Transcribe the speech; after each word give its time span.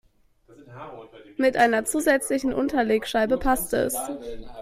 Mit 1.37 1.55
einer 1.57 1.85
zusätzlichen 1.85 2.53
Unterlegscheibe 2.55 3.37
passt 3.37 3.71
es. 3.75 3.95